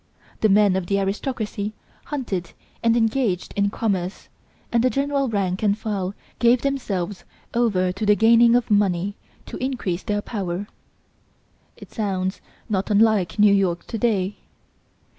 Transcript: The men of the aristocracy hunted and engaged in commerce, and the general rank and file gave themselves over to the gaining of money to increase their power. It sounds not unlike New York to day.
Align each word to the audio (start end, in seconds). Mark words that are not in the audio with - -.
The 0.39 0.49
men 0.49 0.75
of 0.75 0.87
the 0.87 0.97
aristocracy 0.97 1.73
hunted 2.05 2.53
and 2.81 2.97
engaged 2.97 3.53
in 3.55 3.69
commerce, 3.69 4.29
and 4.71 4.83
the 4.83 4.89
general 4.89 5.29
rank 5.29 5.61
and 5.61 5.77
file 5.77 6.15
gave 6.39 6.63
themselves 6.63 7.23
over 7.53 7.91
to 7.91 8.03
the 8.07 8.15
gaining 8.15 8.55
of 8.55 8.71
money 8.71 9.15
to 9.45 9.57
increase 9.63 10.01
their 10.01 10.23
power. 10.23 10.65
It 11.77 11.91
sounds 11.91 12.41
not 12.67 12.89
unlike 12.89 13.37
New 13.37 13.53
York 13.53 13.85
to 13.85 13.99
day. 13.99 14.37